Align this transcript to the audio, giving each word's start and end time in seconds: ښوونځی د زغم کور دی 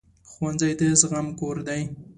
ښوونځی 0.29 0.71
د 0.79 0.81
زغم 1.01 1.27
کور 1.39 1.57
دی 1.67 1.81